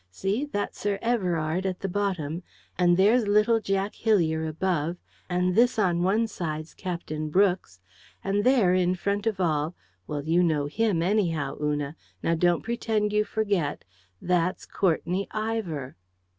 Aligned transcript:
See, 0.09 0.45
that's 0.45 0.79
Sir 0.79 0.97
Everard 0.99 1.63
at 1.63 1.81
the 1.81 1.87
bottom; 1.87 2.41
and 2.75 2.97
there's 2.97 3.27
little 3.27 3.59
Jack 3.61 3.93
Hillier 3.93 4.47
above; 4.47 4.97
and 5.29 5.53
this 5.53 5.77
on 5.77 6.01
one 6.01 6.25
side's 6.25 6.73
Captain 6.73 7.29
Brooks; 7.29 7.79
and 8.23 8.43
there, 8.43 8.73
in 8.73 8.95
front 8.95 9.27
of 9.27 9.39
all 9.39 9.75
well, 10.07 10.23
you 10.23 10.41
know 10.41 10.65
HIM 10.65 11.03
anyhow, 11.03 11.55
Una. 11.61 11.95
Now, 12.23 12.33
don't 12.33 12.63
pretend 12.63 13.13
you 13.13 13.23
forget! 13.23 13.85
That's 14.19 14.65
Courtenay 14.65 15.27
Ivor!" 15.29 15.95